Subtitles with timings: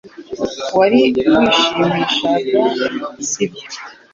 [0.77, 1.01] Wari
[1.37, 2.61] wishimishaga
[3.29, 3.67] si byo